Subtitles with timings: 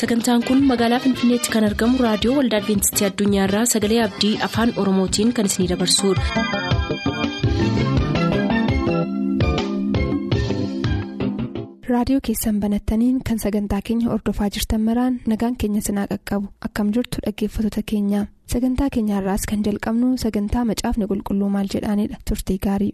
[0.00, 5.50] sagantaan kun magaalaa finfinneetti kan argamu raadiyoo waldaa adventistii addunyaarraa sagalee abdii afaan oromootiin kan
[5.52, 7.26] isinidabarsudha.
[11.92, 17.18] raadiyoo keessan banattaniin kan sagantaa keenya ordofaa jirtan maraan nagaan keenya sinaa qaqqabu akkam jirtu
[17.26, 18.20] dhaggeeffattoota keenya
[18.52, 22.92] sagantaa keenyaarraas kan jalqabnu sagantaa macaafni qulqulluu maal jedhaanidha turtii gaarii.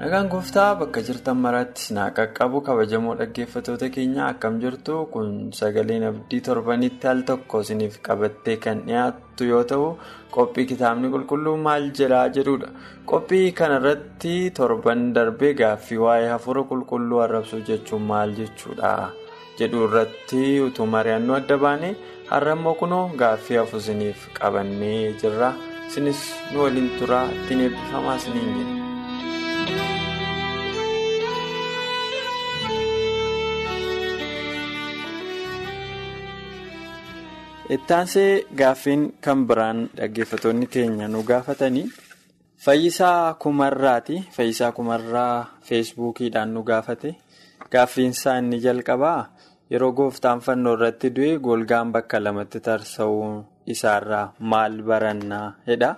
[0.00, 4.94] Nagaan gooftaa bakka jirtan maraatti sinaa qaqqabu kabajamoo dhaggeeffattoota keenya akkam jirtu?
[5.12, 9.86] Kun sagaleen abdii torbanitti al tokko isiniif qabattee kan dhiyaattu yoo ta'u
[10.36, 12.68] qophii kitaabni qulqulluu maal jedhaa jedhudha
[13.10, 18.92] qophii kanarratti torban darbee gaaffii waa'ee hafuura qulqulluu arrabsuu jechuun maal jechuudha
[19.60, 21.90] jedhu irratti utuu mari'annuu adda baane
[22.32, 25.52] har'ammoo kunoo gaaffii hafu isiniif qabannee jirra.
[25.88, 26.20] Isinis
[26.52, 28.93] nu waliin turaa ittiin eebbifamaa isiniin jenna.
[37.70, 41.90] Ittaansee gaaffiin kan biraan dhaggeeffattoonni keenya nu gaafatanii
[42.64, 44.24] fayyisaa kumarraati.
[44.36, 47.14] Fayyisaa kumarraa feesbuukiidhaan nu gaafate.
[47.72, 49.30] Gaaffiinsaa inni jalqabaa
[49.70, 55.90] yeroo gooftaan fannoo irratti du'e golgaan bakka lamatti tarsa'uu isaarraa maal barannaa jedha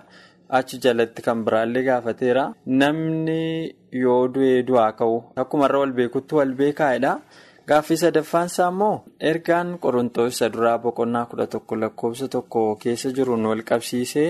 [0.59, 2.53] achi jalatti kan biraallee gaafateera.
[2.65, 7.13] Namni yoo du'ee du'aa ka'u akkumarra wal beekutti wal beekaa'edha.
[7.69, 8.95] Gaaffii sadaffaansaa immoo
[9.29, 14.29] ergaan qorontoos isa duraa boqonnaa kudha tokko lakkoofsa tokko keessa jiruun wal qabsiisee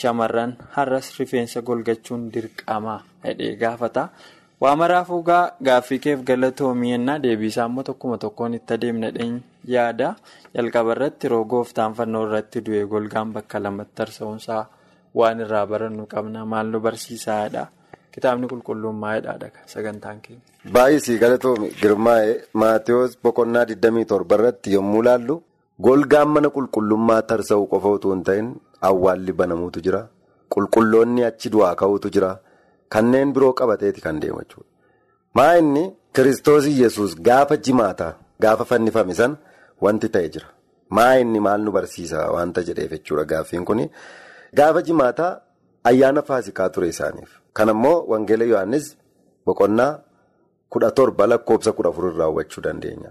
[0.00, 2.94] shamarran har'as rifeensa golgachuun dirqama
[3.24, 4.04] jedhee gaafata.
[4.62, 5.22] Waa maraafuu
[5.66, 9.36] gaaffii keef galatoomii ennaa deebiisaa immoo tokkuma tokkoon itti adeemnadheen
[9.74, 10.14] yaada
[10.54, 14.64] jalqaba irratti yeroo gooftaan fannoo irratti du'e golgaan bakka lamatti tarsa'uunsaa
[15.18, 17.66] waan irraa barannu qabna maal nu barsiisaadha.
[18.14, 20.42] Kitaabni qulqulluun maayidhaadha sagantaan keenya.
[20.74, 25.36] Baay'isii galatoomi girmaa'ee Maatiyus boqonnaa 27 irratti yommuu ilaallu
[25.86, 28.48] golgaan mana qulqullummaa tarsa'uu qofa utuu hin ta'in
[28.88, 30.00] awwaalli banamuutu jira.
[30.54, 32.30] Qulqulloonni achi du'aa ka'uutu jira.
[32.92, 34.68] Kanneen biroo qabateeti kan deemu jechuudha.
[35.36, 35.84] Maa inni
[36.14, 38.12] kiristoos yesus gaafa jimaataa
[38.44, 39.36] gaafa fannifame sana
[39.86, 40.48] wanti ta'e jira.
[40.96, 43.88] Maa inni maal nu barsiisa wanta jedheef jechuudha gaaffiin kuni.
[44.58, 45.32] Gaafa jimaataa
[45.84, 47.30] ayyaana faasikaa ture isaaniif.
[47.52, 48.96] Kan ammoo Wangeela Yohaannis
[49.46, 49.98] boqonnaa
[50.68, 53.10] kudha torba lakkoofsa kudha afur irraa hubachuu dandeenya.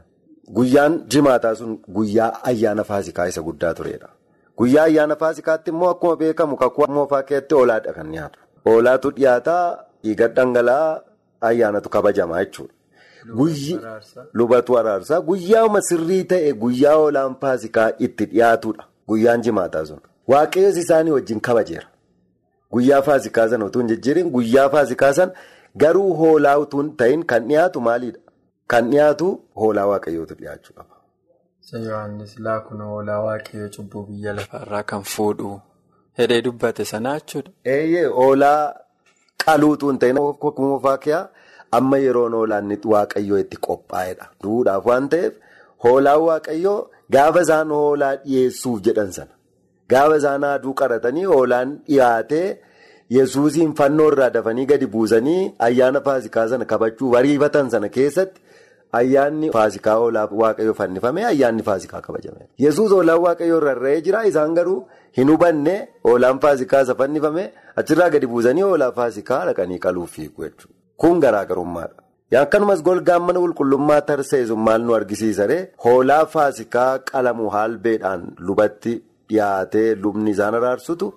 [0.53, 4.09] Guyyaan jimaataa sun guyyaa ayyaana faasikaa isa guddaa turedha.
[4.57, 8.39] Guyyaa ayyaana faasikaatti immoo akkuma beekamu kakuu moofaa keessatti hoolaadha kan dhiyaatu.
[8.65, 11.01] Hoolaatu dhiyaataa dhiiga dhangala'aa
[11.41, 12.73] ayyaanatu kabajamaa jechuudha.
[14.33, 18.83] Lubatu araarsaa guyyaama sirrii ta'e guyyaa hoolaan faasikaa itti dhiyaatudha.
[19.07, 19.99] Guyyaan jimaataa sun.
[20.27, 21.87] Waaqayyoon isaanii wajjin kabajeera.
[22.73, 25.31] Guyyaa faasikaa sana utuu hin jijjiirin guyyaa faasikaa sana
[25.83, 28.19] garuu hoolaa utuu hin ta'in kan dhiyaatu maalidha?
[28.67, 29.27] Kan dhiyaatu
[29.63, 30.95] hoolaa waaqayyootu dhiyaachuu qaba.
[31.87, 35.51] Yohaannis laakuna hoolaa waaqayyoo cubbuu biyya lafaarraa kan fuudhu
[36.21, 37.51] hidhee dubbate sana jechuudha.
[37.75, 38.73] Eeyyee hoolaa
[39.45, 40.15] qaluu utuu hin ta'in
[40.59, 41.27] moofaa kiyaa
[41.79, 44.25] amma yeroon hoolaan waaqayyoo itti qophaa'edha.
[44.43, 45.33] Duudhaaf waan ta'eef
[45.83, 46.79] hoolaan waaqayyoo
[47.17, 49.31] gaafa isaan hoolaa dhiyeessuuf jedhan sana.
[49.93, 52.47] Gaafa isaan aduu qaratanii hoolaan dhiyaatee
[53.17, 58.41] yesuusiin fannoo irraa dafanii gadi buusanii ayyaana faasikaa sana kabachuuf ariifatan sana keessatti
[58.99, 62.47] ayyaanni faasikaa hoolaa waaqayyoo fannifame ayyaanni faasikaa kabajame.
[62.65, 64.77] Yesuus hoolaan waaqayyoo irra rarra'ee jira isaan garuu
[65.17, 65.75] hin hubanne
[66.09, 67.43] hoolaan faasikaa isa fannifame
[67.83, 70.75] achirraa gadi buusanii hoolaa faasikaa dhaqanii qaluuf fiigu jechuudha.
[70.97, 72.01] Kun garaagarummaadha.
[72.39, 78.93] Akkanumas golgaan mana qulqullummaa tarseessu maal nu argisiisaree hoolaa faasikaa qalamu haalbeedhaan lubatti.
[79.31, 81.07] Dhiyaatee lubni isaan araarsutu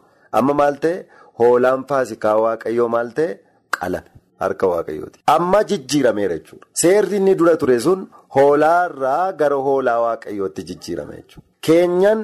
[0.40, 0.96] amma maal ta'e
[1.40, 3.30] hoolaan faasikaa waaqayyoo maal ta'e
[3.78, 4.10] qalame
[4.42, 5.18] harka waaqayyooti.
[5.36, 6.66] Amma jijjiirameera jechuudha.
[6.82, 8.00] Seerri inni dura ture sun
[8.36, 11.46] hoolaa irraa gara hoolaa waaqayyootti jijjiirame jechuudha.
[11.66, 12.20] Keenyan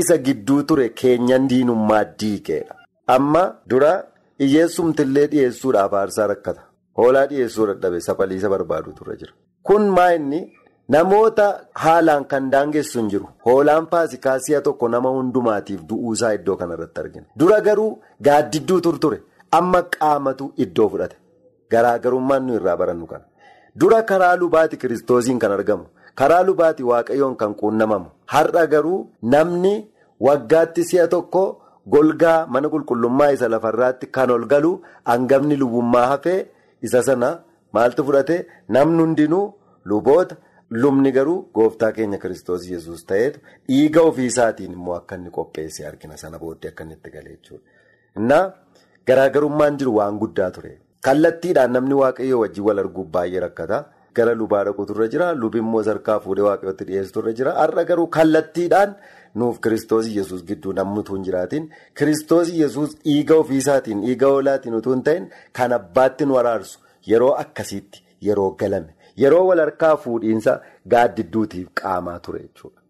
[0.00, 2.74] isa gidduu ture keenyan diinummaa diigeedha.
[3.16, 3.92] Amma dura
[4.42, 6.62] hiyyeessumtillee dhiyeessuudhaaf aarsaa rakkata.
[6.98, 9.32] Hoolaa dhiyeessuu dadhabe safaliisa barbaadu ture jira.
[9.68, 10.40] Kun maa inni?
[10.94, 11.46] Namoota
[11.84, 13.26] haalaan kan daangessu hin jiru.
[13.46, 17.26] Hoolaan faasikaa si'a tokko nama hundumaatiif du'uusaa iddoo kanarratti argina.
[17.40, 17.90] Dura garuu
[18.28, 19.18] gaaddidduu turture
[19.58, 21.16] amma qaamatu iddoo fudhate.
[21.72, 23.24] Garaagarummaan nu irraa barannu kana.
[23.80, 25.84] Dura karaa lubaati kiristoosiin kan argamu.
[26.14, 28.08] Karaa lubaati waaqayyoon kan quunnamamu.
[28.34, 29.74] Har'a garuu namni
[30.28, 31.44] waggaatti si'a tokko
[31.96, 34.72] golgaa mana qulqullummaa isa lafarraatti kan ol galu
[35.12, 36.40] hangafni lubummaa hafee
[36.82, 37.30] isa sana
[37.74, 38.36] maaltu fudhate
[38.68, 39.46] namni hundinuu.
[39.90, 40.36] luboota
[40.70, 46.38] lubni garuu gooftaa keenya kiristoos yesus ta'eetu dhiiga ofiisaatiin immoo akka inni qopheesse argina sana
[46.38, 47.64] booddee akka inni itti galee jechuudha.
[48.18, 48.44] Innaa
[49.06, 50.72] garaagarummaan jiru waan guddaa ture.
[51.06, 53.78] Kallattiidhaan namni waaqayyoo wajjin wal arguuf baay'ee rakkata.
[54.14, 55.32] Gara lubaa dhaquutu irra jira.
[55.34, 57.52] Lubi immoo sarkaa fuudhee waaqayyootti dhiyeessutu irra jira.
[57.60, 58.94] Har'a garuu kallattiidhaan
[59.34, 64.92] nuuf kiristoos yesus gidduu namni utuu hin jiraatin kiristoos yesus dhiiga ofiisaatiin dhiiga hoolaatiin utuu
[64.94, 65.26] hin ta'in
[65.58, 66.78] kan abbaatti nu araarsu
[67.10, 70.60] yeroo akkasiitti yeroo galame yeroo wal harkaa fuudhiinsa
[70.94, 72.80] gaaddidduutiif qaamaa ture jechuudha.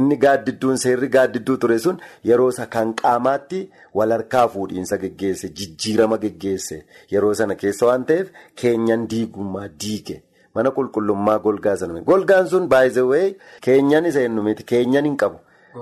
[0.00, 1.98] Inni gaaddidduun seerri gaaddidduu ture sun
[2.28, 3.58] yeroo isa kan qaamaatti
[4.00, 6.78] wal harkaa fuudhiinsa geggeesse jijjiirama geggeesse.
[7.12, 8.30] Yeroo sana keessa waan ta'eef
[8.62, 10.22] keenyan diigummaa diige.
[10.54, 13.26] Mana qulqullummaa golgaa sana golgaan sun baay'ee
[13.66, 15.38] keenyan isa hin miti keenyan hin qabu.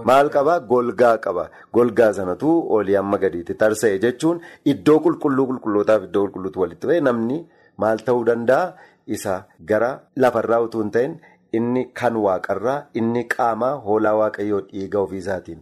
[0.09, 1.49] Maal qabaa golgaa qaba.
[1.75, 4.41] Golgaa sanatu olii amma gadiitti tarsa'e jechuun
[4.75, 7.39] iddoo qulqulluu qulqullootaaf iddoo qulqulluutu walitti namni
[7.83, 8.75] maal ta'uu danda'a
[9.17, 9.35] isa
[9.73, 9.91] gara
[10.25, 11.15] lafarraa utuu hin ta'in
[11.59, 15.61] inni kan waaqarraa inni qaamaa hoolaa waaqayyoo dhiiga ofiisaatiin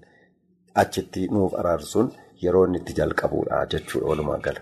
[0.82, 2.10] achitti nuuf araarsuun
[2.42, 4.60] yeroo inni itti jalqabuudha jechuudha walumaa gala.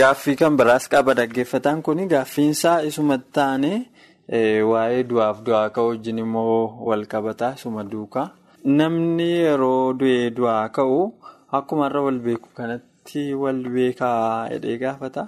[0.00, 3.72] Gaaffii kan biraas qaba dhaggeeffataan kun gaaffiinsaa isumatti taane.
[4.70, 8.26] Waa'ee du'aaf du'aa ka'u wajjin immoo wal qabataa isuma duukaa
[8.78, 10.98] namni yeroo du'ee du'aa ka'u
[11.58, 15.24] akkuma irra wal beeku kanatti wal beekaa hidhee gaafata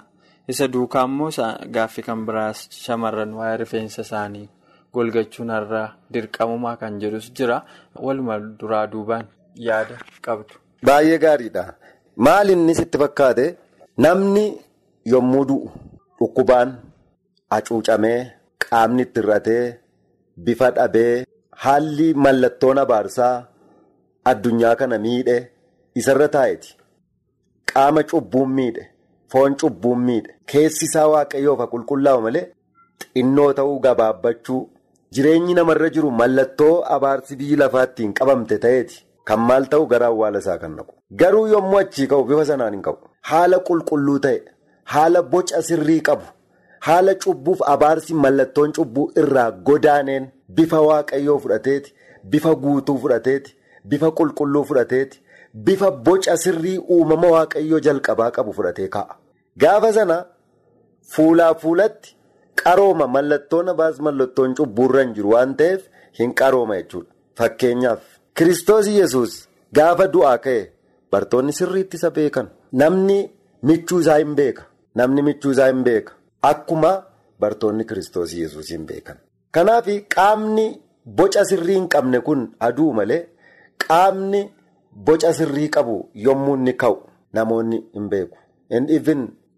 [0.51, 1.29] isa duukaa immoo
[1.75, 4.47] gaaffii kan biraas shamarran waa'ee rifeensa isaanii
[4.93, 5.83] golgachuun irra
[6.13, 7.57] dirqamumaa kan jedhus jira
[8.05, 9.25] waluma duraa duubaan
[9.67, 9.95] yaada
[10.25, 10.53] qabdu.
[10.87, 11.63] Baay'ee gaariidha.
[12.25, 13.45] Maal inni sitti fakkaate
[14.05, 14.45] namni
[15.13, 15.69] yommuu du'u
[16.19, 16.69] dhukkubaan
[17.51, 18.19] hacuucamee.
[18.63, 19.63] Qaamni itti hir'atee
[20.45, 21.25] bifa dhabee
[21.63, 23.35] haalli mallattoon abaarsaa
[24.31, 25.37] addunyaa kana miidhe
[26.01, 26.69] isarra taa'eeti.
[27.71, 28.83] Qaama cubbuun miidhe,
[29.31, 32.45] foon cubbuun miidhe, keessi isaa waaqayyoof qulqullaa'u malee
[33.13, 34.61] xinnoo ta'uu gabaabbachuu
[35.17, 39.01] jireenyi namarra jiru mallattoo abaarsi biyyi lafaattiin qabamte ta'eeti.
[39.27, 40.93] Kan maal ta'u gara awwaala isaa kan naqu.
[41.19, 43.07] Garuu yommuu achii ka'u bifa sanaan hin qabu.
[43.29, 44.41] Haala qulqulluu ta'e,
[44.93, 46.25] haala boca sirrii qabu.
[46.87, 50.27] Haala cubbuuf abaarsi mallattoon cubbuu irraa godaaneen
[50.59, 51.93] bifa waaqayyoo fudhateeti,
[52.31, 53.55] bifa guutuu fudhateeti,
[53.93, 55.21] bifa qulqulluu fudhateeti,
[55.63, 59.15] bifa boca sirrii uumama waaqayyoo jalqabaa qabu fudhatee kaa'a.
[59.57, 60.17] Gaafa sana
[61.15, 62.15] fuulaa fuulatti
[62.63, 65.81] qarooma mallattoon abaarsi mallattoon cubbuurra hin jiru waan ta'eef
[66.19, 67.11] hin qarooma jechuudha.
[67.37, 68.01] Fakkeenyaaf
[68.37, 69.33] Kiristoos Yesuus
[69.73, 70.61] gaafa du'aa ka'e
[71.11, 72.47] bartoonni sirriitti isa beekan.
[72.81, 73.19] Namni
[73.63, 74.63] michuu isaa hin beeka.
[74.95, 76.13] Namni michuu isaa hin beeka.
[76.41, 76.91] Akkuma
[77.39, 79.17] bartoonni kiristoos yesuus hin beekan.
[79.51, 80.65] Kanaaf qaamni
[81.05, 83.21] boca sirrii hin qabne kun aduu malee
[83.87, 84.41] qaamni
[84.95, 86.97] boca sirrii qabu yommuu inni ka'u
[87.33, 88.37] namoonni hin beeku.
[88.69, 88.99] Inni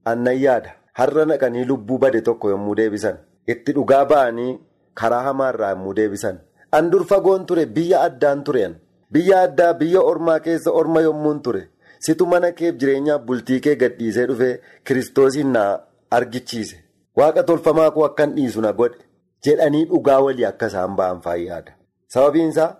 [0.06, 0.72] annan yaada.
[0.94, 3.18] Har'a naqanii lubbuu bade tokko yommuu deebisan.
[3.48, 4.58] Itti dhugaa ba'anii
[4.96, 6.40] karaa hamaarraa yommuu deebisan.
[6.72, 8.76] An dur fagoon ture biyya addaan tureen
[9.12, 11.70] biyya addaa biyya ormaa keessa orma yommuun ture.
[12.00, 15.80] Situ mana keef jireenyaaf bultii kee gadhiisee dhufee kiristoosiin na
[16.12, 16.78] argichiise.
[17.18, 18.98] Waaqa tolfamaa koo akkan dhiisu na godhe
[19.46, 21.72] jedhanii dhugaa walii akka isaan ba'an faayyaadha.
[22.08, 22.76] Sababiinsaa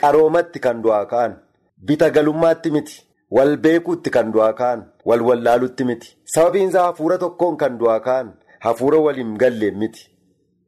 [0.00, 1.34] qaroomatti kan du'aa ka'an
[1.86, 2.96] bita galummaatti miti.
[3.36, 4.80] Wal beekuutti kan du'aa ka'an.
[5.08, 6.16] Wal wallaalutti miti.
[6.34, 10.02] Sababiinsaa hafuura tokkoon kan du'aa ka'an hafuura waliin galleen miti.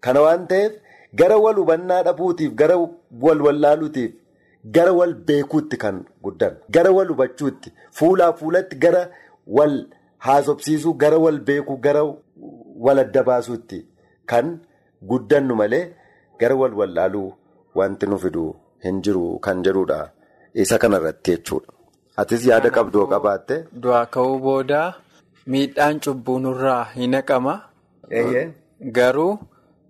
[0.01, 0.73] Kana waan ta'eef
[1.15, 2.77] gara wal hubannaa dhabuutiif gara
[3.25, 4.13] wal wallaaluutiif
[4.77, 6.57] gara wal beekuutti kan guddan.
[6.71, 9.03] Gara wal hubachuutti fuulaa fuulatti gara
[9.47, 9.77] wal
[10.27, 12.03] haasofsiisuu gara wal beekuu gara
[12.87, 13.79] wal adda baasuutti
[14.27, 14.59] kan
[15.11, 15.85] guddannu malee
[16.41, 17.33] gara wal wallaaluu
[17.75, 18.45] wanti nu fidu
[18.85, 19.99] hin jiru kan jedhudha
[20.55, 21.73] isa kanarratti jechuudha.
[22.17, 23.57] Atis yaada qabdoo qabaatte.
[23.83, 24.83] Du'aa ka'uu booda
[25.47, 27.55] miidhaan cubbuu nurraa hin naqama.
[28.99, 29.39] Garuu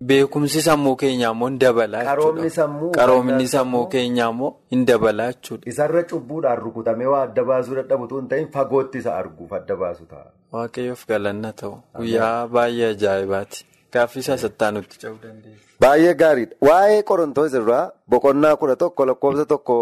[0.08, 2.90] beekumsi sammuu keenyaa immoo hin dabalaa jechuudha.
[2.96, 5.68] Qaroomni sammuu keenyaa immoo hin dabalaa jechuudha.
[5.74, 10.26] Isarra cubbuudhaan rukutamee waa adda baasuu dadhabutu hin ta'in fagootti isa arguuf adda baasu ta'a.
[10.52, 13.64] Waaqayyoof galanna ta'u guyyaa baay'ee ajaa'ibaati.
[13.94, 15.58] Gaaffii isaa sattaa nutti ce'uu dandeenya.
[15.82, 16.56] Baay'ee gaariidha.
[16.68, 19.74] Waa'ee Qorontoos irraa boqonnaa kudha tokko lakkoofsa tokko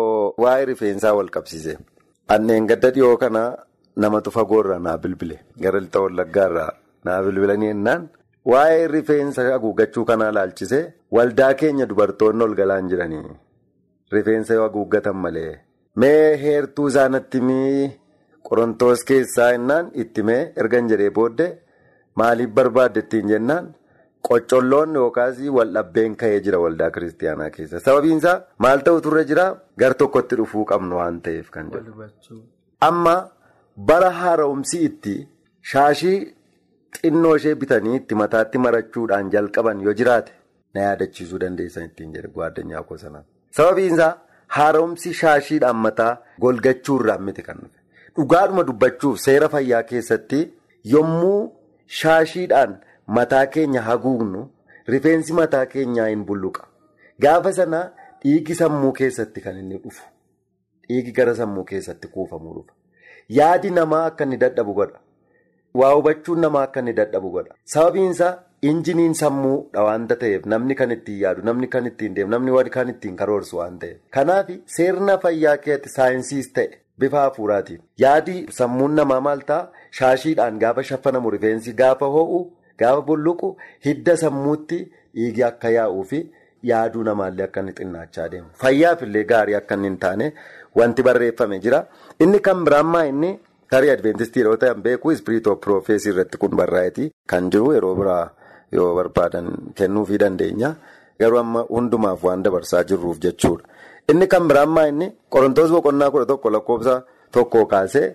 [0.44, 1.76] waa'ee rifeensaa wal qabsiise.
[2.34, 3.42] Anneen gadda dhiyoo kana
[4.04, 5.38] namatu fagoorraa naa bilbile.
[5.62, 6.70] Gara lixa wallaggaarraa
[7.04, 8.08] naa bilbilanii jennaan
[8.52, 10.84] waa'ee rifeensa haguuggachuu kanaa laalchisee
[11.18, 13.24] waldaa keenya dubartoonni ol galaan jiranii.
[14.12, 15.52] Rifeensa yoo haguuggatan malee.
[15.96, 17.90] Mee heertuu isaanitti mii
[18.48, 21.50] Qorontoos keessaa jennaan itti mee ergan jedhee booddee
[22.20, 23.68] maaliif barbaadde ittiin jennaan?
[24.32, 27.80] Qoccolloon yookaas waldhabbeen ka'ee jira waldaa kiristaanaa keessa.
[27.86, 28.36] Sababiin isaa
[28.66, 29.46] maal ta'utu irra jira
[29.84, 32.40] gar tokkotti dhufuu qabnu waan ta'eef kan jedhu.
[32.88, 33.16] Amma
[33.90, 35.14] bara haara'umsi itti
[35.72, 36.18] shaashii
[37.00, 40.32] xinnoo ishee bitanii itti mataatti marachuudhaan jalqaban yoo jiraate
[40.74, 43.24] na yaadachiisuu dandeessan ittiin jedhe gwaaddanyaa koo sanaan.
[43.56, 44.12] Sababiin isaa
[44.56, 46.12] haaromsi shaashiidhaan mataa
[46.44, 47.78] golgachuurraan miti kan dhufe.
[48.16, 50.40] Dhugaadhuma dubbachuuf seera fayyaa keessatti
[50.94, 51.38] yommuu
[52.00, 52.72] shaashiidhaan
[53.18, 54.42] mataa keenya haguugnu
[54.94, 56.66] rifeensi mataa keenyaa hin bulluqa.
[57.22, 57.80] Gaafa sana
[58.24, 60.04] dhiigi sammuu keessatti kan inni dhufu.
[60.88, 62.72] Dhiigi gara sammuu keessatti kuufamuu dhufa.
[63.38, 65.00] Yaadi namaa akka inni dadhabu godha.
[65.80, 67.54] Waa hubachuun namaa akka inni dadhabu godha.
[67.74, 68.32] Sababiin isaa
[68.70, 73.16] injiniin sammuudha waanta ta'eef namni kan ittiin yaadu, namni kan ittiin deemu, namni kan ittiin
[73.16, 73.98] karoorsu waan ta'eef.
[74.10, 79.68] Kanaaf seerna fayyaa keessatti saayinsiis ta'e bifa hafuuraatiin yaadi sammuun namaa maal ta'a?
[79.98, 82.38] Shaashiidhaan gaafa shafanamu rifeensi gaafa ho'u,
[82.78, 84.78] gaafa bulluqu hidda sammuutti
[85.14, 86.20] dhiigi akka yaa'uu fi
[86.70, 88.48] yaaduu namaallee akka inni xinnaachaa deemu.
[88.62, 90.32] Fayyaaf illee gaarii akka inni hin taane
[90.76, 91.86] wanti barreeffame jira.
[92.20, 93.32] Inni kan biraammaa inni.
[93.72, 98.24] Tarii Adventistii yeroo ta'an beeku ispiriitoo piroofeesii irratti kun barraa'eeti kan jiru yeroo biraa
[98.72, 100.74] yoo barbaadan kennuufii dandeenya.
[101.20, 103.64] Garuu amma hundumaaf waan dabarsaa jirruuf jechuudha.
[104.12, 107.02] Inni kan biraammaa inni qorontoos boqonnaa kudha tokko lakkoofsa
[107.32, 108.06] tokko kaasee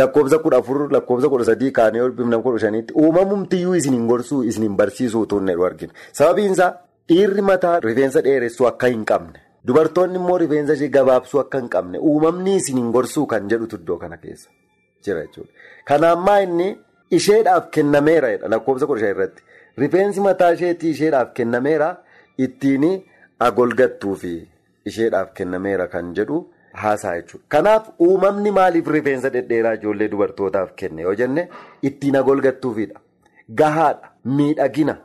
[0.00, 5.26] lakkoofsa kudha afur lakkoofsa kudha sadii kaanee olbifna kudha shaniitti uumamumtiyyuu isiniin gorsuu isiniin barsiisuu
[5.26, 5.92] tuunne argina.
[6.12, 6.72] Sababiin isaa
[7.08, 11.98] dhiirri mataa rifeensa dheeressuu akka hin qabne dubartoonni immoo rifeensa ishee gabaabsuu akka hin qabne
[11.98, 14.48] uumamni isiniin gorsuu kan jedhutu iddoo kana keessa.
[15.04, 15.50] jira jechuudha.
[15.88, 16.66] Kanaammaa inni
[17.18, 19.42] isheedhaaf kennameera lakkoofsa kudha shan irratti
[19.84, 21.88] rifeensi mataa isheetii isheedhaaf kennameera
[22.46, 22.84] ittiin
[23.46, 24.32] agolgattuu fi
[24.90, 26.38] isheedhaaf kennameera kan jedhu
[26.72, 27.44] haasaa jechuudha.
[27.48, 31.48] Kanaaf uumamni maaliif rifeensa dhedheeraa ijoollee dubartootaaf kenne yoo jenne
[31.90, 33.00] ittiin agolgattuufidha.
[33.60, 34.96] Gahaadha, miidhagina,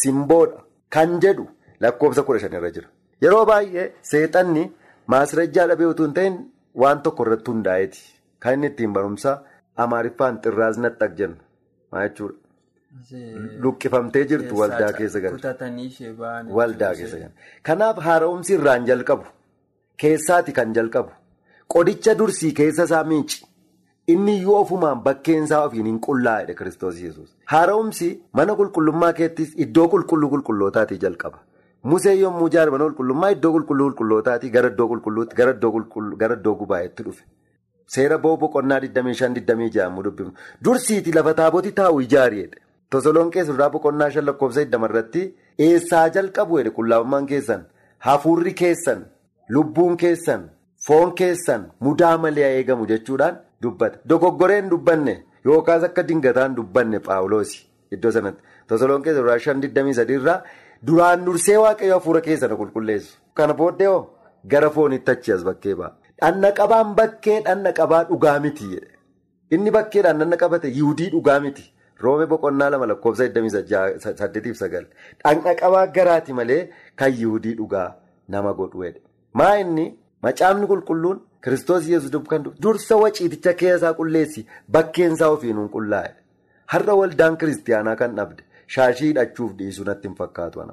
[0.00, 0.60] simboodha
[0.96, 1.48] kan jedhu
[1.80, 2.88] lakkoofsa kudha shan irra jira.
[3.22, 4.64] Yeroo baay'ee seexanni
[5.14, 6.38] maasirajjaa dhabee utuu hin ta'in
[6.84, 8.02] waan tokko irratti hundaa'eeti.
[8.40, 9.38] Kan inni ittiin barumsa
[9.84, 11.36] amaariffaan xirraas naxxaq jenna.
[11.92, 12.34] Maa jechuudha?
[13.64, 15.54] Luqqifamtee jirtu waldaa keessa galcha.
[16.58, 17.32] Waldaa keessa galcha.
[17.62, 19.24] Kanaaf haara'umsi irraan jalqabu.
[20.02, 21.10] Keessaati kan jalqabu.
[21.74, 23.44] Qodicha dursii keessa isaa miici.
[24.12, 27.30] Inni iyyuu ofumaan bakkeensaa ofiin hin qullaa'edha Kiristoos Yesuus.
[27.52, 31.38] Haara'umsi mana qulqullummaa keettis iddoo qulqulluu qulqullootaatii jalqaba.
[31.92, 35.36] Musee yommuu ijaare mana qulqullummaa iddoo qulqulluu qulqullootaatii gara iddoo qulqulluutti
[36.22, 37.24] gara iddoo gubaa'eetti dhufe.
[37.94, 40.32] Seera bo'oo boqonnaa 25-26 mu dubbifnu.
[40.64, 42.56] Dursiiti lafa taaboti taa'u ijaariidha.
[42.90, 45.22] Tosoloonqee surraa boqonnaa shan lakkoofsa 20 irratti
[45.68, 47.62] eessaa jalqabu jedhe qullaa'ummaan keessan
[48.08, 49.04] hafuurri keessan
[49.54, 50.48] lubbuun keessan
[50.86, 53.98] foon keessan mudaa malee eegamu jechuudhaan dubbata.
[54.08, 57.60] Dogoggoreen dubbanne yookaas akka dingataan dubbanne paawuloosi
[57.92, 58.42] iddoo sanatti.
[58.68, 60.42] Tosoloonqee surraa 5-23 irraa
[60.86, 63.18] duraan dursee waaqayyo hafuura keessan qulqulleessu.
[63.34, 64.02] Kana booddee hoo
[64.52, 65.92] gara foonitti achi as bakkee ba'a.
[66.20, 68.68] Dhanna qabaan bakkee dhanna qabaa dhugaa miti.
[69.50, 71.64] Inni bakkeedhaan dhanna qabate yiihudii dhugaa miti.
[72.02, 74.84] Roome boqonnaa lama lakkoofsa 88-9.
[75.24, 76.62] Dhanna qabaa garaati malee
[76.96, 77.88] kan yiihudii dhugaa
[78.28, 79.00] nama godhu jedhe.
[79.38, 79.86] Maa inni
[80.26, 86.10] macaafni qulqulluun kiristoos yesus kan dursa waciiticha keessaa qulleessi bakkeensaa ofiinuun qullaa'e.
[86.72, 88.42] Har'a waldaan kiristiyaanaa kan dhabde
[88.74, 90.64] shaashii hidhachuuf dhiisuu natti hin fakkaatu.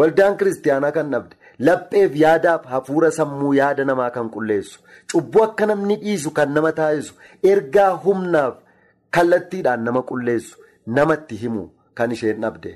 [0.00, 1.34] Waldaan kiristiyaanaa kan dhabde.
[1.66, 4.80] Lapheef yaadaaf hafuura sammuu yaada namaa kan qulleessu
[5.12, 7.14] cubbuu akka namni dhiisu kan nama taasisu
[7.50, 8.54] ergaa humnaaf
[9.16, 11.64] kallattiidhaan nama qulleessu namatti himu
[11.94, 12.72] kan isheen dhabde.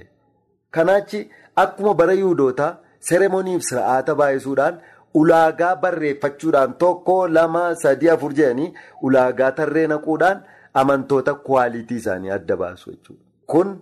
[0.75, 1.21] Kanaachi
[1.65, 2.77] akkuma bara yuudootaa
[3.09, 4.79] sereemoniif sir'aata baay'isuudhaan
[5.21, 8.73] ulaagaa barreeffachuudhaan tokko lama sadii afur jedhanii
[9.09, 10.41] ulaagaa tarree naquudhaan
[10.83, 13.23] amantoota kwaalitii isaanii adda baasu jechuudha.
[13.47, 13.77] Kun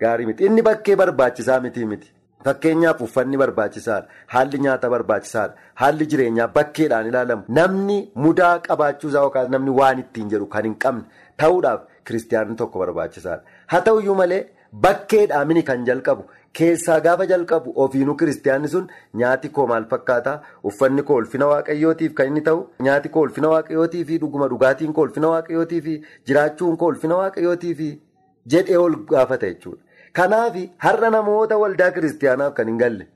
[0.00, 0.44] gaarii miti.
[0.46, 2.12] Inni bakkee barbaachisaa miti miti.
[2.44, 4.08] Fakkeenyaaf uffanni barbaachisaadha.
[4.34, 5.54] Haalli nyaata barbaachisaadha.
[5.80, 7.42] Haalli jireenyaa bakkeedhaan ilaalamu.
[7.58, 11.04] Namni mudaa qabaachuusaa yookaas namni waan ittiin jedhu kan hin qabne
[11.42, 13.42] ta'uudhaaf kiristiyaanni tokko barbaachisaadha.
[13.66, 14.40] Haa ta'uyyuu malee
[14.86, 16.24] bakkeedhaan kan jalqabu
[16.58, 18.86] keessaa gaafa jalqabu ofiinuu kiristiyaanni sun
[19.22, 20.36] nyaati koo maal fakkaataa
[20.70, 25.04] uffanni koo ulfina waaqayyootiif kan inni ta'u nyaati koo ulfina waaqayyootii fi dhuguma dhugaatiin koo
[25.08, 25.94] ulfina waaqayyootii fi
[26.30, 27.88] jiraachuun koo ulfina waaqayyootii fi
[28.54, 29.82] jedhee ol gaafata jechuudha.
[30.18, 33.06] Kanaaf har'a namoota waldaa kiristiyaanaaf kan hin galle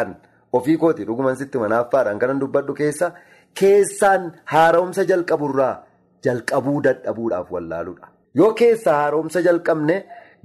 [0.00, 0.16] an
[0.58, 3.12] ofii kooti dhuguman sitti manaaffaadhaan kanan dubbadhu keessa
[3.60, 5.74] keessaan haaromsa jalqaburraa
[6.26, 8.06] jalqabuu dadhabuudhaaf wallaaluudha.
[8.40, 9.96] Yoo keessaa haaromsa jalqabne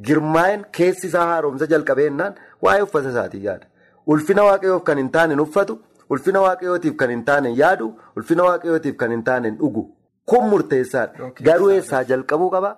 [0.08, 3.65] girmaa'een keessi isaa haaromsa jalqabeennaan waa'ee uffata isaatii yaada.
[4.08, 5.79] Ulfina waaqayyoof kan hin taane uffatu,
[6.10, 7.88] ulfina waaqayyootiif kan hin taane yaadu,
[8.18, 9.84] ulfina waaqayyootiif kan hin taane dhugu.
[10.25, 11.32] Kun murteessaadha.
[11.50, 12.72] Garuu eessaa jalqabuu qaba?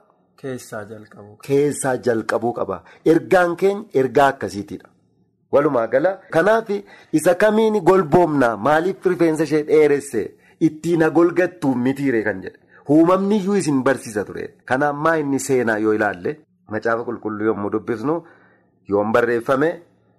[1.47, 2.83] Keessaa jalqabuu qaba.
[3.05, 4.87] Ergaan keenya ergaa akkasiitiidha.
[5.53, 6.69] Walumaa gala kanaaf
[7.19, 10.21] isa kamiin golboomnaa maaliif rifeensa ishee dheeresse
[10.67, 12.59] ittiin golgattuu mitiire kan jedhe
[12.89, 14.45] uumamni iyyuu isin barsiisa ture.
[14.65, 16.37] Kanaaf maa inni seenaa yoo ilaalle
[16.73, 18.15] macaafa qulqulluu yommuu dubbisnu
[18.91, 19.69] yoom barreeffame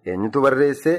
[0.07, 0.93] eenyutu barreesse?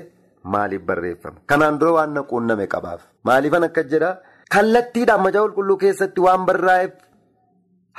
[0.54, 1.38] Maaliif barreeffame?
[1.50, 3.02] Kanaan dura waan na quunname qabaaf.
[3.24, 4.12] Maaliifan akka jedha?
[4.54, 6.92] Kallattiidhaan macaafa qulqulluu keessatti waan barraa'eef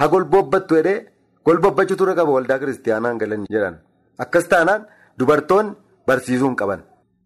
[0.00, 1.06] ha golboobbattu jedhee
[1.46, 2.30] golboobbachuu ture qaba.
[2.36, 3.78] Waldaa kiristaanaan galan jedhan.
[4.18, 4.86] Akkas taanaan
[5.18, 5.74] dubartoonni
[6.06, 6.80] barsiisuu hin qaban.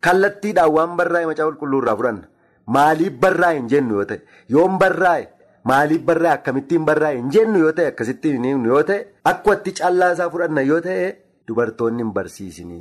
[0.04, 2.26] Kallattiidhaan waan barraa'e macaafa qulqulluu irraa fudhanna.
[2.76, 4.20] Maaliif barraa'e hin jennu yoo ta'e?
[4.54, 5.28] Yoom barraa'e.
[5.70, 8.98] Maaliif barraa'e akkamittiin barraa'e hin jennu yoo ta'e akkasittiin hin yoo ta'e
[9.32, 11.06] akkatti callaasaa fudhanna yoo ta'e
[11.48, 12.78] dubartoonni hin barsiisini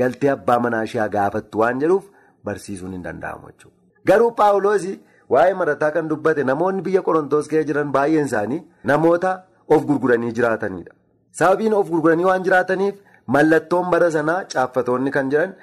[0.00, 2.04] galtee abbaa manaa ishee gaafattu waan jedhuuf
[2.48, 3.76] barsiisuun hin danda'amu jechuudha.
[4.10, 4.96] Garuu paawuloosii
[5.36, 8.60] waa'ee marataa kan dubbate namoonni biyya qorontoos keessa jiran baay'een isaanii
[8.92, 9.32] namoota
[9.76, 10.92] of gurguranii jiraatanidha.
[11.40, 12.94] Sababiin of gurguranii waan jiraataniif
[13.36, 15.54] mallattoon bara sanaa caaffatoonni kan jiran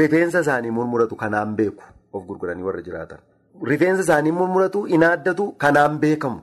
[0.00, 1.82] rifeensa isaanii murmuratu kanaan beeku
[2.12, 3.18] of gurguranii warra jiraatan.
[3.62, 6.40] Rifeensa isaanii murmuratu inaaddatu kanaan beekamu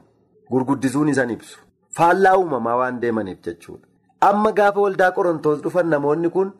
[0.52, 1.60] gurguddisuun isaan ibsu
[1.98, 3.86] faallaa uumamaa waan deemaniif jechuudha.
[4.28, 6.52] Amma gaafa waldaa qorontoos dhufan namoonni kun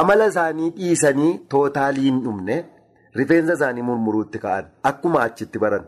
[0.00, 2.56] amala isaanii dhiisanii tootaalii hin dhumne
[3.20, 5.84] rifeensa isaanii murmuruutti ka'an akkuma achitti baran.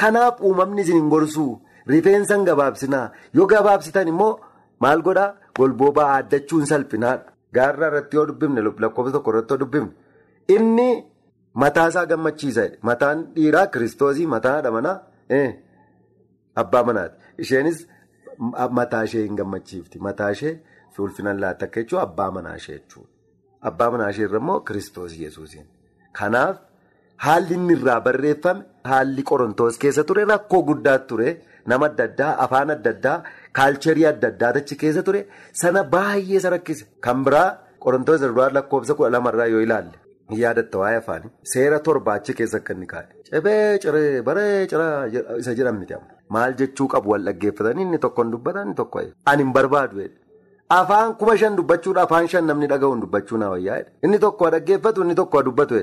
[0.00, 1.50] Kanaaf uumamni isin gorsuu
[1.94, 4.30] rifeensa hin gabaabsinaa yoo gabaabsitan immoo
[4.86, 7.24] maal godhaa golboobaa aaddachuun salphinaadha.
[7.54, 9.92] Gaarraa irratti yoo dubbifne lakkoofsa tokko irratti yoo dubbifne
[10.56, 10.88] inni.
[11.62, 14.96] Mataa isaa gammachiisa mataan dhiiraa kiristoosii mataa haadha manaa
[16.62, 17.16] abbaa manaati.
[17.44, 17.78] Isheenis
[18.78, 19.98] mataa ishee hin gammachiifti.
[20.08, 20.54] Mataa ishee
[21.06, 23.08] ulfinaan laatta akka jechuun abbaa manaa ishee jechuudha.
[23.70, 25.66] Abbaa manaa ishee irra immoo kiristoos yesuusiin.
[26.18, 26.56] Kanaaf
[27.26, 31.28] haalli inni irraa barreeffame haalli qorontoos keessa ture rakkoo guddaa ture
[31.72, 33.18] nama adda addaa afaan adda addaa
[33.60, 35.26] kaalcherii adda addaa achi keessa ture
[35.62, 36.84] sana baay'ee isa rakkise.
[37.00, 37.48] Kan biraa
[37.84, 39.96] qorontoos irraa lakkoofsa kudha lamarraa yoo ilaalle.
[40.30, 43.06] Yaadatta waa'ee afaanii seera torba achi keessa akka inni kaa'e.
[43.30, 45.06] Cebee ciree baree ciraa
[45.38, 46.00] isa amma.
[46.28, 49.00] Maal jechuu qabu wal dhaggeeffatanii inni tokko hin dubbatan inni tokko
[49.32, 50.08] ani hin barbaadu
[50.68, 55.14] afaan kuma shan dubbachuudha afaan shan namni dhaga'uun dubbachuu na wayyaa inni tokko dhaggeeffatu inni
[55.14, 55.82] tokko dubbatu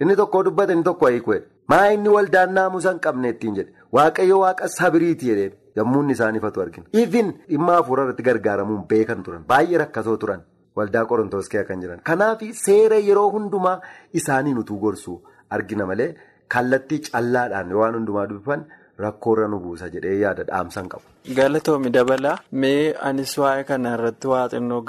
[0.00, 1.36] inni tokko dubbata inni tokko hiiku
[1.68, 3.72] maa inni waldaan naamusa hin qabne ittiin jedhe?
[3.92, 5.52] Waaqayyo waaqa sabiriiti jedheen.
[5.76, 6.86] Yommuu inni isaan ifatu argina.
[6.92, 9.44] Ifin dhimma hafuura irratti gargaaramuun beekan turan.
[9.48, 10.42] Baay'ee rakkatoo turan.
[10.78, 13.76] Waldaa qorontoos keessa kan jiran kanaaf seera yeroo hundumaa
[14.20, 15.18] isaanii nutuu gorsuu
[15.58, 16.08] argina malee
[16.54, 18.64] kallattii callaadhaan waan hundumaa dubbifan
[19.04, 21.04] rakkoorra nu buusa jedhee yaada dhaamsan qabu.
[21.36, 22.34] Galatoomi dabalaa
[22.64, 24.82] mee anis waa'ee kana irratti waa xinnoo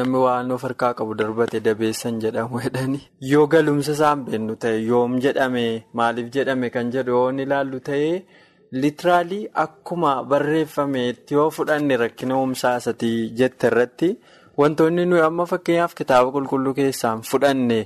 [0.00, 3.00] namni waan of harkaa qabu darbate dabeessan jedhamu jedhani
[3.30, 5.64] yoo galumsa isaan beennu ta'e yoom jedhame
[6.00, 8.12] maaliif jedhame kan jedhu yoo ilaallu ta'e.
[8.82, 14.10] Litiraalii akkuma barreeffameetti yoo fudhanne rakkina uumsaa isatii jette irratti
[14.60, 17.78] wantoonni nuyi amma fakkeenyaaf kitaaba qulqulluu keessaan fudhanne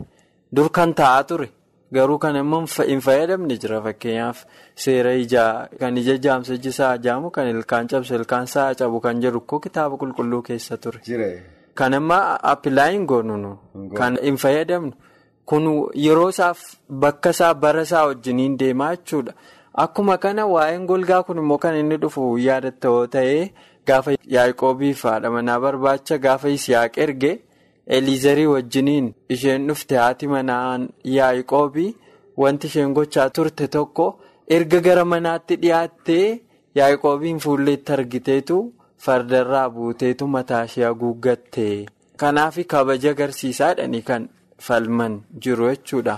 [0.57, 1.49] dur kan taa'aa ture
[1.97, 2.61] garuu kan immoo
[2.91, 4.45] hin fayyadamne jira fakkeenyaaf
[4.85, 9.21] seera ijaa kan ija jaamsa iji isaa jaamu kan ilkaan cabsu ilkaan isaa cabu kan
[9.25, 11.01] jedhu koo kitaaba qulqulluu keessa ture.
[11.79, 12.19] Kan amma
[12.53, 13.59] appilaayin goonu
[13.99, 14.93] kan hin fayyadamnu
[15.53, 15.65] kun
[16.07, 16.61] yeroo isaaf
[17.05, 19.33] bakka isaa bara isaa wajjiniin deemaa jechuudha.
[19.85, 23.41] Akkuma kana waa'een golgaa kun immoo kan inni dhufu yaadatta yoo ta'e
[23.89, 27.33] gaafa yaaqoobiif haadha manaa barbaacha gaafa Isiyaaq erge
[27.97, 31.91] Eliizarii wajjiniin isheen dhufte haati manaan yaaqoobii
[32.43, 34.07] wanti isheen gochaa turte tokko
[34.57, 36.27] erga gara manaatti dhiyaattee
[36.81, 38.57] yaaqoobiin fuulleetti argiteetu
[39.05, 41.67] fardarraa buuteetu mataa ishee haguuggatte.
[42.21, 44.29] Kanaaf kabaja agarsiisaadhani kan
[44.67, 46.15] falman jiru jechuudha.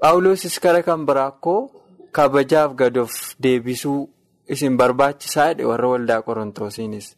[0.00, 1.70] Paawuloosis kara kan biraa akkoo.
[2.16, 4.08] Kabajaaf gadoof deebisuu
[4.54, 7.08] isin barbaachisaa jedhe warra waldaa qorontoosiinis.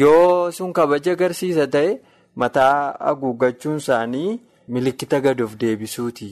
[0.00, 2.00] Yoo sun kabaja agarsiisa ta'e
[2.42, 6.28] mataa haguuggachuun isaanii milikkita gadoof deebisuuti.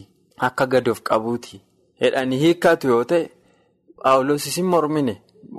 [0.49, 1.61] Akka gadoof qabuuti.
[2.01, 3.31] Hedhanii hiikkatu yoo ta'e
[4.03, 5.13] Paawuloos isin mormine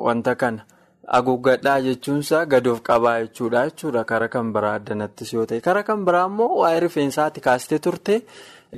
[0.05, 0.65] wanta kana
[1.13, 5.61] haguuggadhaa jechuunsaa gadoof qabaa jechuudha jechuudha kara kan biraa addanattis yoo ta'e.
[5.61, 8.17] Kara kan biraa immoo waa'ee rifeensaatti kaastee turte.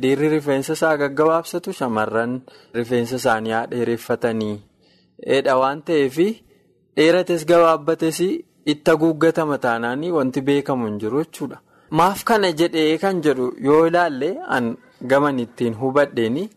[0.02, 2.42] Dhiirri rifeensa isaa gaggabaabsatu shamarran
[2.74, 4.56] rifeensa isaanii haa dheereffatanii
[5.26, 6.18] dheedha waan ta'eef
[6.98, 8.20] dheerates gabaabbates
[8.74, 11.60] itti haguuggatama taanaanii wanti beekamu hin jiru jechuudha.
[11.98, 14.76] Maaf kana jedhee kan jedhu yoo ilaalle an
[15.12, 16.50] gaman ittiin hubadheeni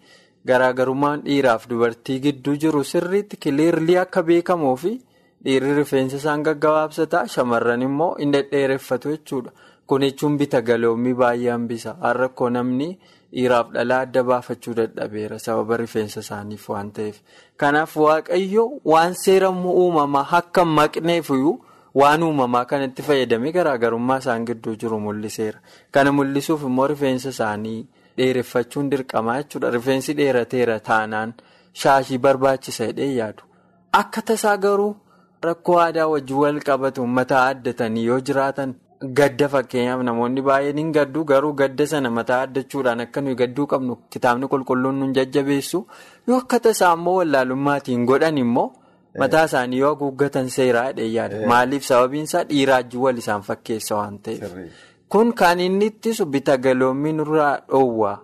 [0.46, 4.92] garaagarummaan dhiiraaf dubartii gidduu jiru sirriitti kiliirlii akka beekamuu fi
[5.44, 9.50] dhiirri rifeensa isaan gaggabaabsata shamarran immoo hin dhedheereffatu jechuudha.
[9.86, 11.96] Kun jechuun bita galoommii baay'ee hambisa.
[12.00, 12.98] Har'a namni
[13.32, 17.16] dhiiraaf dhalaa adda baafachuu dadhabeera sababa rifeensa isaaniif waan ta'eef.
[17.56, 21.54] Kanaaf Waaqayyo waan seera uumamaa akka maqneefiyyuu
[21.94, 25.58] waan uumamaa kanatti fayyadamee garaagarummaa isaan gidduu jiru mul'iseera.
[25.92, 27.86] Kana mul'isuuf immoo rifeensa isaanii
[28.18, 29.70] dheereffachuun dirqamaa jechuudha.
[29.76, 31.34] Rifeensi dheerateera taanaan
[31.82, 33.42] shaashii barbaachisa jedhee yaadu.
[33.92, 34.96] Akka tasaa garuu
[35.42, 38.74] rakkoo aadaa wajjin wal qabatu mataa addatanii yoo jiraatan
[39.18, 43.96] gadda fakkeenyaaf namoonni baay'een hin gaddu garuu gadda sana mataa addachuudhaan akka nuyi gadduu qabnu
[44.16, 45.80] kitaabni qulqulluun nu jajjabeessu
[46.28, 48.66] yoo akka tasaa immoo wallaalummaatiin godhan immoo
[49.22, 54.52] mataa isaanii yoo haguuggatan seeraa yaada maaliif sababiin isaa dhiiraajji wal isaan fakkeessa waan ta'eef
[55.16, 58.16] kun kan inni ittisu bita galoommii nurraa dhoowwaa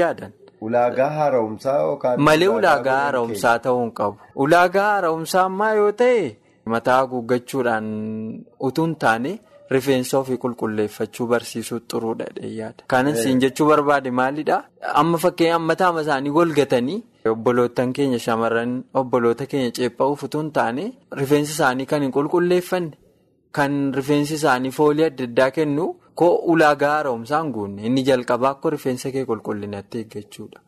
[0.00, 0.32] yaadan.
[0.66, 2.20] Ulaagaa haara'umsaa yookaan.
[2.28, 4.16] Malee ulaagaa haara'umsaa ta'uu hin qabu.
[4.44, 6.22] Ulaagaa haara'umsaa ammaa yoo ta'e
[6.74, 7.86] mataa haguuggachuudhaan
[8.68, 9.32] utuu hin taane
[9.74, 12.26] rifeensa ofii qulqulleeffachuu barsiisuu xuruudha
[12.58, 12.84] yaada.
[12.92, 14.62] Kanan siin jechuu barbaade maalidhaa?
[15.02, 17.02] Amma fakkeenyaaf mataa isaanii golgatanii
[17.34, 20.84] obbolootan keenya shamarran obboloota keenya ceepha'uuf utuu hin taane
[21.20, 22.92] rifeensa isaanii kan hin qulqulleeffanne
[23.60, 25.88] kan rifeensi isaanii foolii adda addaa kennu.
[26.18, 30.60] Koo ulaagaa haara'umsaan guunne inni jalqabaa akka rifeensa kee qulqullinatti eeggachuudha.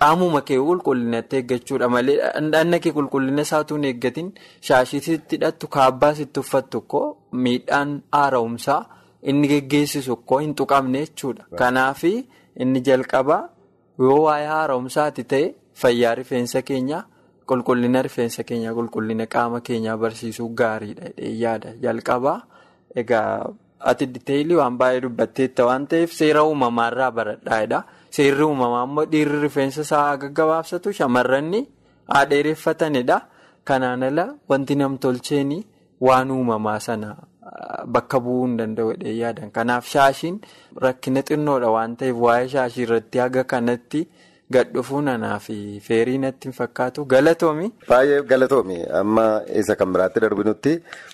[0.00, 4.28] Qaamuma kee qulqullinatti eeggachuudha malee dhandhanna kee qulqullina isaatu hin eeggatin
[4.68, 7.06] shaashii sitti hidhattu kaabbaa sitti uffattu koo
[7.46, 8.80] miidhaan haara'umsaa
[9.32, 11.44] inni geggeessisu koo hin tuqamne jechuudha.
[11.60, 12.02] Kanaaf
[12.62, 13.42] inni jalqabaa
[14.06, 17.02] yoo waa'ee haara'umsaati ta'e fayyaa rifeensa keenyaa
[17.50, 21.06] qulqullina rifeensa keenyaa qulqullina qaama keenyaa barsiisuu gaariidha
[21.44, 22.38] yaada jalqabaa
[23.02, 23.52] egaa.
[23.90, 27.78] Ati diteeyilii waan baay'ee dubbatteetta waan ta'eef seera uumamaarraa baradhaadha.
[28.14, 31.60] Seerri uumamaa immoo dhiirri rifeensa isaa gaggabaabsatu shamarranni
[32.14, 33.20] haadheereffatanidha.
[33.64, 35.52] Kanaan ala wanti namtolcheen
[36.00, 37.16] waan uumamaa sana
[37.86, 39.50] bakka bu'uu hin danda'u yaadan.
[39.56, 40.36] Kanaaf shaashiin
[40.84, 44.02] rakkina xinnoodha waan ta'eef waa'ee shaashii irratti haga kanatti
[44.54, 47.72] gadhufuu nanaa fi feerii natti hin fakkaatu galatoomi.
[47.88, 49.26] Baay'ee galatoomi amma
[49.62, 50.72] isa kan biraatti darbinutti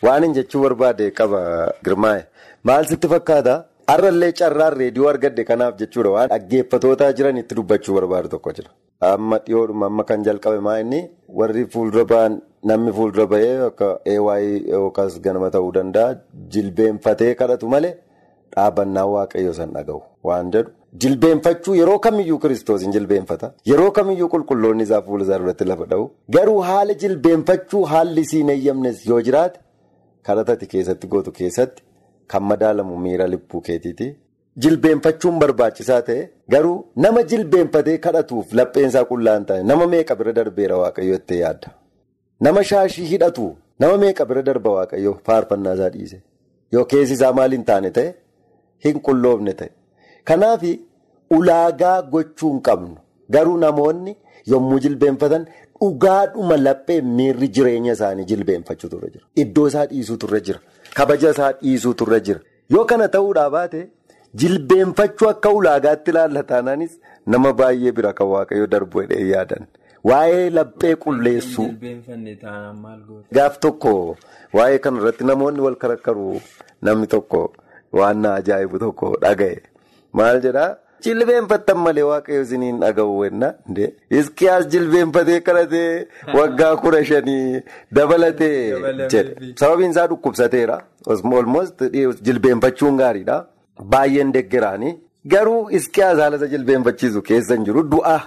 [0.08, 1.40] waan hin jechuu barbaade qaba
[1.84, 2.24] girmaa'e.
[2.64, 3.54] Maal sitti fakkaata?
[3.90, 8.70] Har'allee carraan reediyoo argadde kanaaf jechuudha waan dhaggeeffatootaa jiran itti dubbachuu barbaadu tokko jira.
[9.12, 11.00] Amma dhiyoodhuma amma kan jalqabe maa inni
[11.40, 12.36] warri fuuldura ba'an
[12.70, 16.14] namni fuuldura ba'ee akka AY yookaas ganama ta'uu danda'a
[16.56, 17.94] jilbeenfatee kadhatu malee
[18.56, 20.00] dhaabannaa waaqayyoo san dhaga'u
[20.30, 20.70] waan jedhu.
[21.02, 23.52] Jilbeenfachuu yeroo kamiyyuu kiristoos hin jilbeenfata.
[23.70, 26.10] Yeroo kamiyyuu qulqulloonni isaa fuula isaa duratti lafa dha'u.
[26.36, 29.60] Garuu haala jilbeenfachuu haalli siin eeyyamnes yoo jiraate
[30.28, 31.82] kadhatati keessatti gootu keessatti.
[32.30, 34.06] Kan madaalamu miira libbuu keetiiti.
[34.62, 36.22] Jilbeenfachuun barbaachisaa ta'e
[36.54, 41.68] garuu nama jilbeenfatee kadhatuuf lapheensaa qullaan ta'e nama meeqa bira darbeera waaqayyo itti yaadda.
[42.46, 43.46] Nama shaashii hidhatu
[43.84, 46.18] nama meeqa bira darba waaqayyo faarfannaa isaa dhiise.
[46.72, 48.08] Yoo keessi isaa maal hin taane ta'e
[48.86, 49.70] hin qulloofne ta'e.
[50.30, 50.62] Kanaaf
[51.38, 52.96] ulaagaa gochuu hin qabnu
[53.36, 54.16] garuu namoonni
[54.52, 55.46] yommuu jilbeenfatan
[55.80, 59.24] dhugaadhuma laphee miirri jireenya isaanii jilbeenfachuutu irra jira.
[59.42, 60.60] Iddoo isaa dhiisuutu irra jira.
[60.94, 62.40] Kabaja isaa dhiisuutu irra jira.
[62.74, 63.80] Yoo kana ta'uudhaa baate
[64.42, 66.92] jilbeenfachuu akka ulaagaatti ilaallataanaanis
[67.34, 69.66] nama baay'ee bira kan waaqayyo darbu jedhee yaadan.
[70.10, 71.68] Waa'ee laphee qulleessuu.
[73.38, 73.94] Gaaf tokko
[74.58, 76.40] waa'ee kanarratti namoonni wal karakkaru
[76.88, 77.42] namni tokko
[78.00, 79.58] waan ajaa'ibu tokko dhaga'e.
[80.12, 80.70] Maal jedhaa?
[81.04, 83.48] Jilbeenfattan malee waaqayyo isiniin dhaga'u wenna.
[84.20, 86.06] Iskiyaas jilbeenfatee kadhatee
[86.38, 87.62] waggaa kudha shanii
[87.96, 88.58] dabalatee
[89.12, 89.52] jedhe.
[89.60, 90.80] Sababiin isaa dhukkubsateera.
[91.40, 91.80] Olmost
[92.26, 93.38] jilbeenfachuun gaariidha.
[93.92, 94.94] Baay'een deggeraanii.
[95.32, 97.82] Garuu iskiyaas haala isa jilbeenfachiisu keessa hin jiru.
[97.94, 98.18] Du'a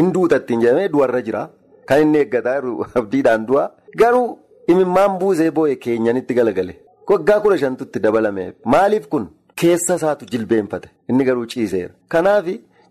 [0.00, 1.48] hin duutattiin jedhamee du'arra jira.
[1.88, 2.60] Kan inni eeggataa
[3.02, 3.70] abdiidhaan du'a.
[4.02, 4.38] Garuu
[4.68, 6.74] imimmaan buusee boo'e keenyanitti galagale.
[7.10, 8.52] Waggaa kudha shantutti dabalame.
[8.64, 9.28] Maaliif kun?
[9.60, 11.92] Keessa isaatu jilbeenfate inni garuu ciiseera.
[12.08, 12.46] Kanaaf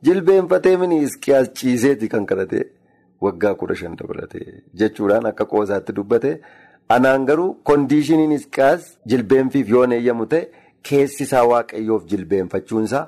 [0.06, 2.60] jilbeenfatee mini iskiyaas ciiseeti kan kadhate
[3.26, 4.40] waggaa kudha shan dabalate
[4.80, 6.32] jechuudhaan akka qoosaatti dubbate.
[6.96, 10.44] Anaan garuu kondiishiniin iskiyaas jilbeenfiif yoo eeyyamu ta'e
[10.90, 13.06] keessi isaa waaqayyoof jilbeenfachuunsaa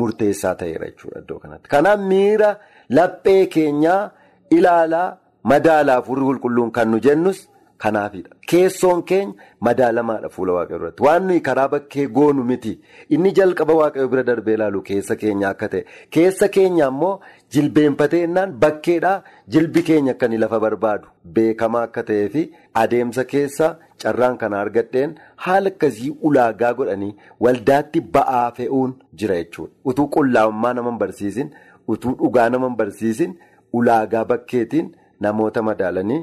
[0.00, 1.68] murteessaa ta'eera jechuudha iddoo kanatti.
[1.74, 2.50] Kanaaf miira
[2.98, 4.10] laphee keenyaa
[4.50, 5.08] ilaalaa
[5.52, 7.48] madaalaa furii qulqulluun kan nu jennus.
[7.82, 8.30] Kanaafidha.
[8.50, 9.34] Keessoon keenya
[9.66, 11.02] madaalamaadha fuula waaqayyoo irratti.
[11.06, 12.72] Waan nuyi karaa bakkee goonu miti.
[13.14, 15.84] Inni jalqaba waaqayyoo bira darbee ilaalu keessa keenya akka ta'e.
[16.16, 17.14] Keessa keenya immoo
[17.54, 19.22] jilbeenfatee innaan bakkeedhaa
[19.56, 21.06] jilbi keenya akka lafa barbaadu
[21.38, 22.42] beekamaa akka ta'ee fi
[22.82, 23.70] adeemsa keessa
[24.04, 25.16] carraan kana argadheen
[25.46, 27.14] haala akkasii ulaagaa godhanii
[27.46, 29.72] waldaatti ba'aa fe'uun jira jechuudha.
[29.84, 31.50] Utuu qullaa'ummaa nama barsiisin,
[31.88, 33.34] utuu dhugaa nama barsiisin,
[33.72, 36.20] ulaagaa bakkeetiin namoota madaalanii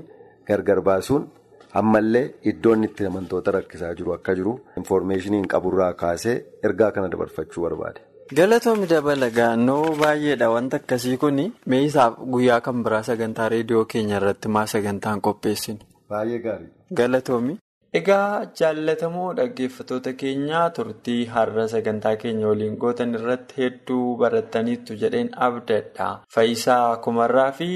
[0.48, 1.28] gargar baasuun.
[1.82, 6.36] Ammallee iddoon itti amantoota rakkisaa jiru akka jiru infoormeeshiniin qaburraa kaasee
[6.70, 8.00] ergaa kana dabarfachuu barbaade.
[8.38, 11.40] galatoomii dabala gaannoo baay'eedha wanta akkasii kun
[11.74, 15.80] meeshaaf guyyaa kan biraa sagantaa reediyoo keenya irratti maa sagantaan qopheessinu.
[16.10, 16.70] baay'ee gaarii.
[17.00, 17.58] galatoomii.
[18.00, 26.10] egaa jaallatamoo dhaggeeffatoota keenyaa turtii har'a sagantaa keenya waliin gootan irratti hedduu barattaniitu jedheen abdadha
[26.36, 27.70] faayisaa kumarraa fi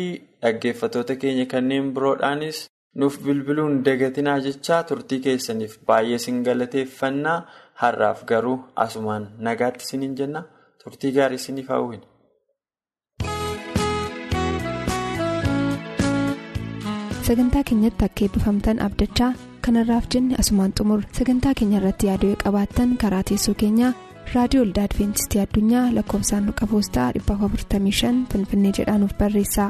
[0.43, 2.59] dhaggeeffatoota keenya kanneen biroodhaanis.
[3.01, 7.37] Nuuf bilbiluun dagatinaa jechaa turtii keessaniif baay'ee sin galateeffannaa
[7.83, 10.41] har'aaf garuu asumaan nagaatti siniin jenna
[10.83, 12.05] turtii gaarii siniif hawwina.
[17.27, 19.31] sagantaa keenyatti akka eebbifamtan abdachaa
[19.65, 23.91] kanarraaf jenne asumaan xumur sagantaa keenya irratti yaaduu qabaattan karaa teessoo keenyaa
[24.33, 29.65] raadiyoo olda adventistii addunyaa lakkoofsaanduqa poostaa 455 finfinnee jedhaanuf barreessa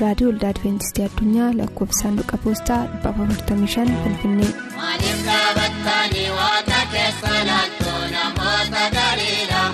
[0.00, 4.50] raadiyoo olda adventistii addunyaa lakkoofsaanduqa poostaa 455 finfinnee.
[4.80, 9.64] maaliif dhaabattanii waaqa keessa laaltuu namoota galiidha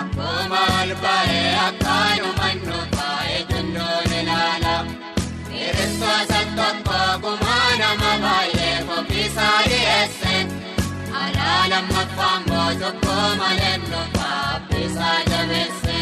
[0.00, 2.31] akkuma ol ba'ee akkaanumaan
[12.82, 16.00] mootokkoo malee nufa abbiisaa jabeesse.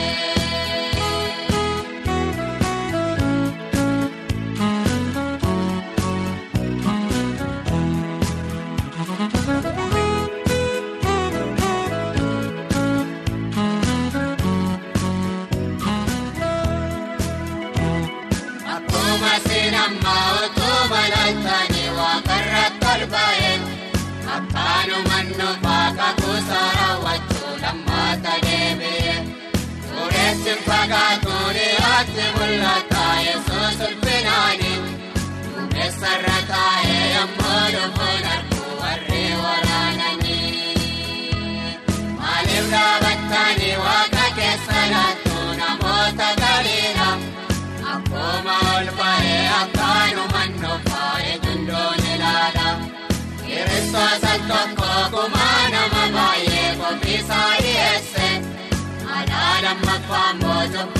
[18.74, 21.69] Akkuma sinammaa utuma laaltanii waaqarratti
[30.90, 34.72] Suuressi fagaatu dhiyaatti mul'ata yesuus ulfinaani.
[35.54, 40.74] Duumessarra taa'ee yommuu dhufuun arguu warri waraananii.
[42.18, 47.08] Maaliif dhaabattanii waaqa keessa laattu namoota galiidha?
[47.94, 52.66] Akkuma ol ba'ee akkaanumaan nufaa eegundoon ilaala.
[53.46, 55.39] Kiristoota tokko gumaa
[60.72, 60.99] mootokkoo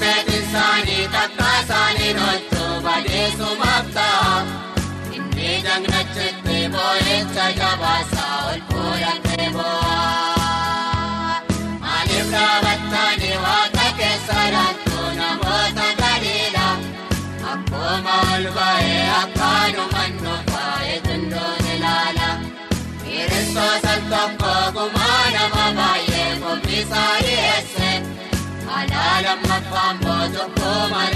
[0.00, 4.32] Beekin isaanii takka isaanii dhootu badeessumaaf ta'a.
[5.16, 9.94] Inni jagnachitti boo'icha jabaasaa ol fuudhatee boo'a.
[11.84, 16.66] Maaliif dhaabattanii waaqa keessa laattu namoota galiidha?
[17.54, 22.28] Akkuma ol ba'ee akkaanumaan nufaa eegundoon ilaala.
[23.04, 26.30] Kiristoota tokko gumaa nama baay'ee
[26.66, 27.25] dhiyeesse.
[28.76, 31.15] Lammaffaan mootokkoo malee